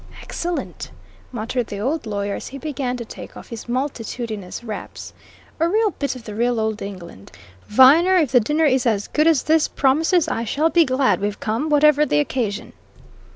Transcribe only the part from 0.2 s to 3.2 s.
"Excellent!" muttered the old lawyer as he began to